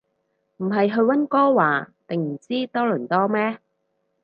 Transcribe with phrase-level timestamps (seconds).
[0.57, 3.59] 唔係去溫哥華定唔知多倫多咩